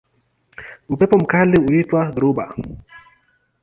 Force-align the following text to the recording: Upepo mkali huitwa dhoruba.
Upepo 0.89 1.17
mkali 1.17 1.57
huitwa 1.57 2.11
dhoruba. 2.11 2.55